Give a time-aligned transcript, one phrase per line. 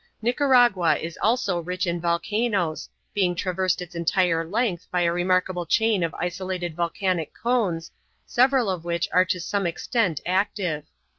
[0.23, 6.01] Nicaragua is also rich in volcanoes, being traversed its entire length by a remarkable chain
[6.01, 7.91] of isolated volcanic cones,
[8.25, 10.85] several of which are to some extent active.